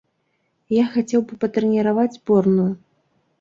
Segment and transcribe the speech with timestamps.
[0.75, 2.67] Я хацеў бы патрэніраваць зборную.